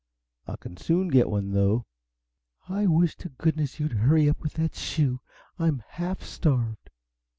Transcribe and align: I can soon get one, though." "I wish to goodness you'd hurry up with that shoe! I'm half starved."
I 0.47 0.55
can 0.55 0.77
soon 0.77 1.09
get 1.09 1.29
one, 1.29 1.51
though." 1.51 1.85
"I 2.67 2.87
wish 2.87 3.15
to 3.17 3.29
goodness 3.29 3.79
you'd 3.79 3.91
hurry 3.93 4.27
up 4.27 4.39
with 4.41 4.53
that 4.53 4.73
shoe! 4.73 5.19
I'm 5.59 5.83
half 5.89 6.23
starved." 6.23 6.89